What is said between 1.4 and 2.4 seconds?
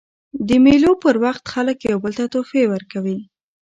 خلک یو بل ته